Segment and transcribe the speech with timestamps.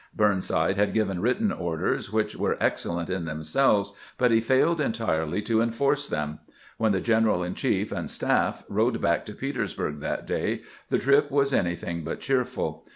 [0.15, 5.43] Burnside had given written orders which were excellent in them selves, but he failed entirely
[5.43, 6.39] to enforce them.
[6.79, 11.29] When the general in chief and staff rode back to Petersburg that day, the trip
[11.29, 12.87] was anything but cheerful.